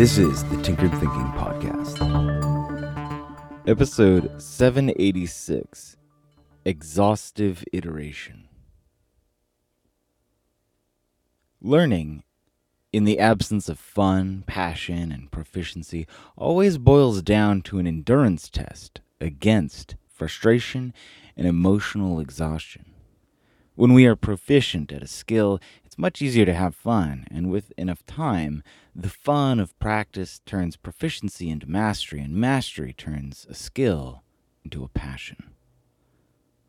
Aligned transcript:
This 0.00 0.16
is 0.16 0.44
the 0.44 0.56
Tinkered 0.62 0.92
Thinking 0.92 1.30
Podcast. 1.36 1.98
Episode 3.68 4.40
786 4.40 5.98
Exhaustive 6.64 7.62
Iteration. 7.74 8.48
Learning, 11.60 12.22
in 12.94 13.04
the 13.04 13.18
absence 13.18 13.68
of 13.68 13.78
fun, 13.78 14.42
passion, 14.46 15.12
and 15.12 15.30
proficiency, 15.30 16.06
always 16.34 16.78
boils 16.78 17.20
down 17.20 17.60
to 17.60 17.78
an 17.78 17.86
endurance 17.86 18.48
test 18.48 19.02
against 19.20 19.96
frustration 20.08 20.94
and 21.36 21.46
emotional 21.46 22.20
exhaustion. 22.20 22.94
When 23.74 23.92
we 23.92 24.06
are 24.06 24.16
proficient 24.16 24.92
at 24.92 25.02
a 25.02 25.06
skill, 25.06 25.60
much 26.00 26.22
easier 26.22 26.46
to 26.46 26.54
have 26.54 26.74
fun, 26.74 27.26
and 27.30 27.50
with 27.50 27.72
enough 27.76 28.04
time, 28.06 28.62
the 28.96 29.10
fun 29.10 29.60
of 29.60 29.78
practice 29.78 30.40
turns 30.46 30.76
proficiency 30.76 31.50
into 31.50 31.68
mastery, 31.68 32.20
and 32.20 32.34
mastery 32.34 32.92
turns 32.92 33.46
a 33.50 33.54
skill 33.54 34.22
into 34.64 34.82
a 34.82 34.88
passion. 34.88 35.50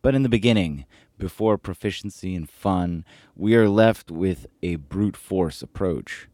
But 0.00 0.14
in 0.14 0.22
the 0.22 0.28
beginning, 0.28 0.86
before 1.18 1.58
proficiency 1.58 2.36
and 2.36 2.48
fun, 2.48 3.04
we 3.34 3.56
are 3.56 3.68
left 3.68 4.10
with 4.10 4.46
a 4.62 4.76
brute 4.76 5.16
force 5.16 5.60
approach, 5.60 6.28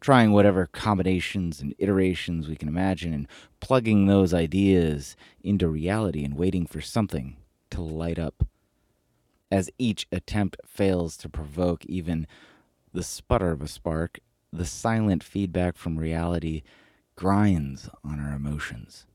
trying 0.00 0.32
whatever 0.32 0.66
combinations 0.66 1.60
and 1.60 1.74
iterations 1.78 2.48
we 2.48 2.56
can 2.56 2.68
imagine 2.68 3.12
and 3.12 3.28
plugging 3.60 4.06
those 4.06 4.32
ideas 4.32 5.14
into 5.42 5.68
reality 5.68 6.24
and 6.24 6.38
waiting 6.38 6.64
for 6.64 6.80
something 6.80 7.36
to 7.70 7.82
light 7.82 8.18
up 8.18 8.46
as 9.54 9.70
each 9.78 10.08
attempt 10.10 10.56
fails 10.66 11.16
to 11.16 11.28
provoke 11.28 11.86
even 11.86 12.26
the 12.92 13.04
sputter 13.04 13.52
of 13.52 13.62
a 13.62 13.68
spark, 13.68 14.18
the 14.52 14.64
silent 14.64 15.22
feedback 15.22 15.76
from 15.76 15.96
reality 15.96 16.62
grinds 17.14 17.88
on 18.02 18.18
our 18.18 18.34
emotions. 18.34 19.06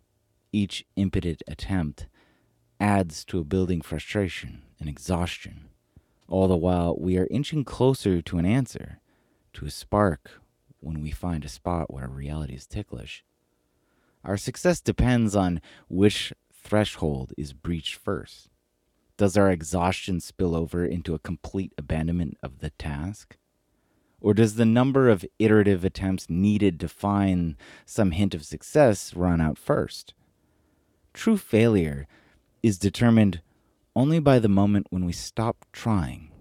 Each 0.54 0.86
impotent 0.96 1.44
attempt 1.46 2.08
adds 2.80 3.26
to 3.26 3.40
a 3.40 3.44
building 3.44 3.82
frustration 3.82 4.62
and 4.80 4.88
exhaustion. 4.88 5.66
All 6.30 6.48
the 6.48 6.56
while, 6.56 6.96
we 6.98 7.18
are 7.18 7.28
inching 7.30 7.66
closer 7.66 8.22
to 8.22 8.38
an 8.38 8.46
answer, 8.46 9.02
to 9.56 9.66
a 9.66 9.70
spark 9.70 10.40
when 10.80 11.02
we 11.02 11.12
find 11.12 11.44
a 11.44 11.50
spot 11.50 11.94
where 11.94 12.08
reality 12.08 12.54
is 12.54 12.66
ticklish. 12.66 13.26
Our 14.24 14.38
success 14.38 14.80
depends 14.80 15.36
on 15.36 15.60
which 15.90 16.32
threshold 16.54 17.34
is 17.38 17.52
breached 17.52 17.96
first. 17.96 18.48
Does 19.20 19.36
our 19.36 19.52
exhaustion 19.52 20.22
spill 20.22 20.56
over 20.56 20.86
into 20.86 21.14
a 21.14 21.20
complete 21.20 21.74
abandonment 21.78 22.38
of 22.42 22.60
the 22.60 22.70
task? 22.70 23.36
Or 24.22 24.34
does 24.34 24.56
the 24.56 24.66
number 24.66 25.10
of 25.10 25.26
iterative 25.38 25.84
attempts 25.84 26.30
needed 26.30 26.80
to 26.80 26.88
find 26.88 27.58
some 27.86 28.12
hint 28.12 28.34
of 28.34 28.46
success 28.46 29.14
run 29.14 29.42
out 29.42 29.58
first? 29.58 30.14
True 31.14 31.36
failure 31.36 32.08
is 32.64 32.78
determined 32.78 33.42
only 33.94 34.20
by 34.20 34.40
the 34.40 34.48
moment 34.48 34.88
when 34.90 35.04
we 35.04 35.12
stop 35.12 35.66
trying. 35.74 36.32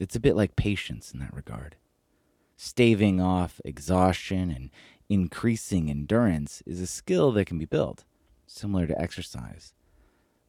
It's 0.00 0.16
a 0.16 0.20
bit 0.20 0.34
like 0.34 0.56
patience 0.56 1.12
in 1.12 1.20
that 1.20 1.32
regard. 1.32 1.76
Staving 2.56 3.20
off 3.20 3.60
exhaustion 3.64 4.50
and 4.50 4.70
increasing 5.08 5.88
endurance 5.88 6.60
is 6.66 6.80
a 6.80 6.88
skill 6.88 7.30
that 7.30 7.44
can 7.44 7.58
be 7.60 7.66
built, 7.66 8.04
similar 8.48 8.88
to 8.88 9.00
exercise 9.00 9.74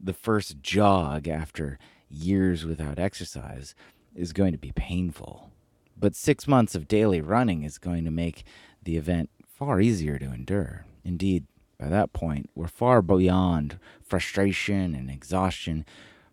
the 0.04 0.14
first 0.14 0.62
jog 0.62 1.28
after 1.28 1.78
years 2.10 2.66
without 2.66 3.00
exercise 3.00 3.76
is 4.16 4.34
going 4.34 4.52
to 4.52 4.58
be 4.58 4.72
painful. 4.72 5.52
But 5.98 6.16
six 6.16 6.48
months 6.48 6.76
of 6.76 6.88
daily 6.88 7.22
running 7.22 7.64
is 7.64 7.78
going 7.78 8.04
to 8.06 8.12
make 8.12 8.44
the 8.84 8.98
event 8.98 9.30
far 9.46 9.80
easier 9.80 10.18
to 10.18 10.34
endure. 10.34 10.86
Indeed, 11.04 11.46
by 11.78 11.88
that 11.90 12.14
point, 12.14 12.50
we're 12.56 12.68
far 12.68 13.02
beyond 13.02 13.80
frustration 14.04 14.96
and 14.96 15.10
exhaustion. 15.10 15.86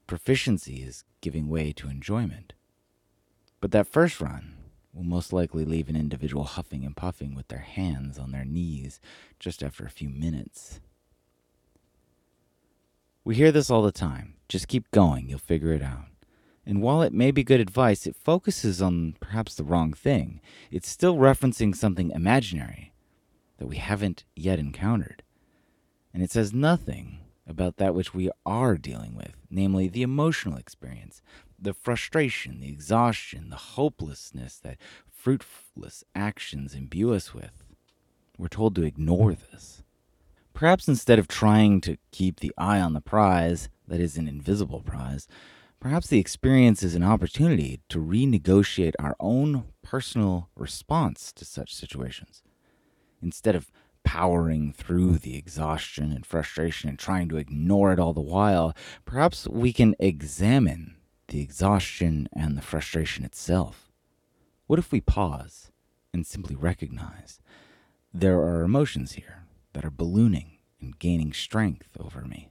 Proficiency 0.07 0.83
is 0.83 1.05
giving 1.21 1.49
way 1.49 1.73
to 1.73 1.89
enjoyment. 1.89 2.55
But 3.61 3.73
that 3.73 3.87
first 3.87 4.21
run 4.21 4.55
will 4.95 5.05
most 5.05 5.33
likely 5.33 5.65
leave 5.65 5.89
an 5.89 5.97
individual 5.97 6.45
huffing 6.45 6.85
and 6.85 6.97
puffing 6.97 7.35
with 7.35 7.49
their 7.49 7.59
hands 7.59 8.19
on 8.19 8.31
their 8.31 8.45
knees 8.45 9.01
just 9.39 9.63
after 9.63 9.85
a 9.85 9.91
few 9.91 10.09
minutes. 10.09 10.81
We 13.29 13.35
hear 13.35 13.53
this 13.53 13.69
all 13.69 13.83
the 13.83 13.93
time. 13.93 14.37
Just 14.49 14.69
keep 14.69 14.91
going, 14.91 15.29
you'll 15.29 15.39
figure 15.39 15.75
it 15.75 15.83
out. 15.83 16.07
And 16.65 16.81
while 16.81 17.03
it 17.03 17.13
may 17.13 17.31
be 17.31 17.45
good 17.45 17.61
advice, 17.61 18.07
it 18.07 18.17
focuses 18.17 18.81
on 18.81 19.17
perhaps 19.21 19.55
the 19.55 19.65
wrong 19.65 19.93
thing. 19.93 20.41
It's 20.71 20.89
still 20.89 21.15
referencing 21.15 21.77
something 21.77 22.11
imaginary 22.11 22.95
that 23.59 23.67
we 23.67 23.77
haven't 23.77 24.25
yet 24.35 24.59
encountered. 24.59 25.23
And 26.15 26.23
it 26.23 26.31
says 26.31 26.55
nothing 26.55 27.19
about 27.47 27.77
that 27.77 27.95
which 27.95 28.15
we 28.15 28.31
are 28.47 28.79
dealing 28.79 29.15
with, 29.15 29.35
namely 29.51 29.89
the 29.89 30.01
emotional 30.01 30.57
experience, 30.57 31.21
the 31.59 31.75
frustration, 31.75 32.61
the 32.61 32.71
exhaustion, 32.71 33.51
the 33.51 33.57
hopelessness 33.57 34.57
that 34.61 34.79
fruitless 35.07 36.03
actions 36.15 36.73
imbue 36.73 37.13
us 37.13 37.35
with. 37.35 37.63
We're 38.39 38.49
told 38.49 38.75
to 38.77 38.85
ignore 38.85 39.35
this. 39.35 39.83
Perhaps 40.59 40.89
instead 40.89 41.21
of 41.21 41.29
trying 41.29 41.81
to 41.83 41.99
keep 42.11 42.41
the 42.41 42.53
eye 42.59 42.81
on 42.81 42.93
the 42.93 43.01
prize, 43.01 43.69
that 43.87 44.01
is 44.01 44.17
an 44.17 44.27
invisible 44.27 44.83
prize, 44.83 45.29
perhaps 45.79 46.09
the 46.09 46.19
experience 46.19 46.83
is 46.83 46.97
an 46.97 47.05
opportunity 47.05 47.79
to 47.89 48.01
renegotiate 48.01 48.95
our 48.99 49.15
own 49.21 49.67
personal 49.85 50.49
response 50.57 51.33
to 51.35 51.45
such 51.45 51.73
situations. 51.73 52.43
Instead 53.23 53.55
of 53.55 53.71
powering 54.03 54.73
through 54.73 55.19
the 55.19 55.37
exhaustion 55.37 56.11
and 56.11 56.27
frustration 56.27 56.89
and 56.89 56.99
trying 56.99 57.29
to 57.29 57.37
ignore 57.37 57.93
it 57.93 58.01
all 58.01 58.13
the 58.13 58.21
while, 58.21 58.75
perhaps 59.05 59.47
we 59.47 59.73
can 59.73 59.95
examine 60.01 60.97
the 61.29 61.41
exhaustion 61.41 62.29
and 62.33 62.59
the 62.59 62.63
frustration 62.63 63.25
itself. 63.25 63.93
What 64.67 64.81
if 64.81 64.91
we 64.91 65.01
pause 65.01 65.71
and 66.13 66.27
simply 66.27 66.57
recognize 66.57 67.41
there 68.13 68.41
are 68.41 68.65
emotions 68.65 69.13
here? 69.13 69.45
That 69.79 69.85
are 69.85 69.91
ballooning 69.93 70.59
and 70.81 70.99
gaining 70.99 71.33
strength 71.33 71.97
over 72.01 72.23
me. 72.23 72.51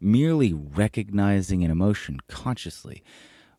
Merely 0.00 0.52
recognizing 0.52 1.64
an 1.64 1.70
emotion 1.72 2.20
consciously 2.28 3.02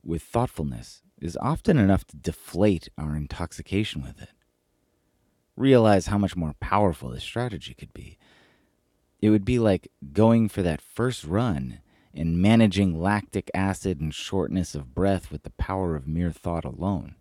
with 0.02 0.24
thoughtfulness 0.24 1.02
is 1.20 1.38
often 1.42 1.78
enough 1.78 2.08
to 2.08 2.16
deflate 2.16 2.88
our 2.98 3.18
intoxication 3.18 4.02
with 4.02 4.22
it. 4.22 4.30
Realize 5.58 6.06
how 6.06 6.18
much 6.18 6.38
more 6.38 6.56
powerful 6.62 7.10
this 7.10 7.26
strategy 7.26 7.74
could 7.74 7.94
be. 7.94 8.18
It 9.22 9.30
would 9.30 9.44
be 9.44 9.60
like 9.60 9.92
going 10.14 10.48
for 10.48 10.62
that 10.62 10.80
first 10.80 11.26
run 11.26 11.82
and 12.14 12.42
managing 12.42 12.98
lactic 12.98 13.52
acid 13.54 14.00
and 14.00 14.16
shortness 14.16 14.74
of 14.74 14.96
breath 14.96 15.34
with 15.34 15.44
the 15.44 15.50
power 15.50 15.98
of 15.98 16.08
mere 16.08 16.32
thought 16.32 16.64
alone. 16.64 17.16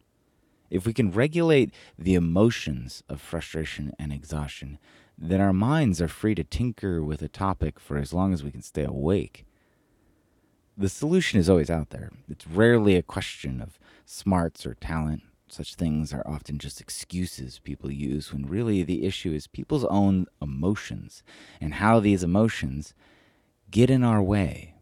If 0.71 0.87
we 0.87 0.93
can 0.93 1.11
regulate 1.11 1.75
the 1.99 2.15
emotions 2.15 3.03
of 3.09 3.21
frustration 3.21 3.93
and 3.99 4.13
exhaustion, 4.13 4.79
then 5.21 5.41
our 5.41 5.53
minds 5.53 6.01
are 6.01 6.09
free 6.09 6.37
to 6.37 6.45
tinker 6.45 7.03
with 7.03 7.23
a 7.23 7.29
topic 7.29 7.81
for 7.81 7.99
as 7.99 8.13
long 8.13 8.33
as 8.33 8.45
we 8.45 8.53
can 8.53 8.63
stay 8.63 8.85
awake. 8.85 9.45
The 10.77 10.89
solution 10.89 11.41
is 11.41 11.51
always 11.51 11.71
out 11.71 11.91
there. 11.91 12.13
It's 12.29 12.47
rarely 12.47 12.95
a 12.95 13.03
question 13.03 13.61
of 13.61 13.81
smarts 14.07 14.65
or 14.65 14.75
talent. 14.75 15.23
Such 15.49 15.75
things 15.75 16.13
are 16.13 16.23
often 16.25 16.59
just 16.59 16.81
excuses 16.81 17.59
people 17.59 17.91
use 17.91 18.33
when 18.33 18.47
really 18.47 18.85
the 18.85 19.05
issue 19.05 19.33
is 19.33 19.49
people's 19.49 19.85
own 19.87 20.27
emotions 20.41 21.25
and 21.61 21.75
how 21.75 21.99
these 21.99 22.23
emotions 22.23 22.95
get 23.71 23.91
in 23.91 24.05
our 24.05 24.23
way. 24.23 24.75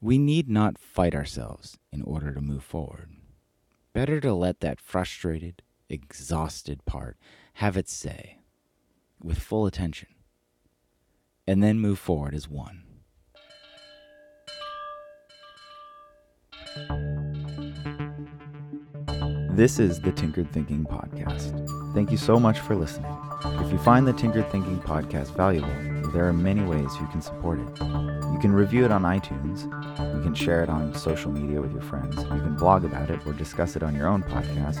We 0.00 0.18
need 0.18 0.48
not 0.48 0.76
fight 0.76 1.14
ourselves 1.14 1.78
in 1.92 2.02
order 2.02 2.34
to 2.34 2.40
move 2.40 2.64
forward. 2.64 3.10
Better 3.92 4.18
to 4.20 4.34
let 4.34 4.58
that 4.60 4.80
frustrated, 4.80 5.62
exhausted 5.88 6.84
part 6.84 7.16
have 7.54 7.76
its 7.76 7.92
say 7.92 8.39
with 9.22 9.38
full 9.38 9.66
attention, 9.66 10.08
and 11.46 11.62
then 11.62 11.78
move 11.78 11.98
forward 11.98 12.34
as 12.34 12.48
one. 12.48 12.84
This 19.52 19.78
is 19.78 20.00
the 20.00 20.12
Tinkered 20.12 20.50
Thinking 20.52 20.84
Podcast. 20.84 21.52
Thank 21.92 22.10
you 22.10 22.16
so 22.16 22.40
much 22.40 22.60
for 22.60 22.74
listening. 22.74 23.14
If 23.44 23.70
you 23.70 23.78
find 23.78 24.06
the 24.06 24.12
Tinkered 24.12 24.50
Thinking 24.50 24.80
Podcast 24.80 25.36
valuable, 25.36 25.68
there 26.12 26.26
are 26.26 26.32
many 26.32 26.62
ways 26.62 26.88
you 27.00 27.06
can 27.08 27.20
support 27.20 27.58
it. 27.58 27.80
You 27.80 28.38
can 28.40 28.52
review 28.52 28.84
it 28.84 28.90
on 28.90 29.02
iTunes, 29.02 29.64
you 30.16 30.22
can 30.22 30.34
share 30.34 30.62
it 30.62 30.70
on 30.70 30.94
social 30.94 31.30
media 31.30 31.60
with 31.60 31.72
your 31.72 31.82
friends, 31.82 32.16
you 32.16 32.22
can 32.24 32.56
blog 32.56 32.84
about 32.84 33.10
it 33.10 33.26
or 33.26 33.32
discuss 33.32 33.76
it 33.76 33.82
on 33.82 33.94
your 33.94 34.06
own 34.06 34.22
podcast, 34.22 34.80